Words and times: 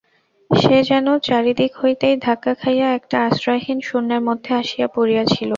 সে 0.51 0.77
যেন 0.89 1.07
চারি 1.19 1.51
দিক 1.53 1.71
হইতেই 1.81 2.15
ধাক্কা 2.25 2.53
খাইয়া 2.55 2.87
একটা 2.93 3.17
আশ্রয়হীন 3.27 3.79
শূন্যের 3.81 4.21
মধ্যে 4.27 4.51
আসিয়া 4.61 4.87
পড়িয়াছিল। 4.95 5.49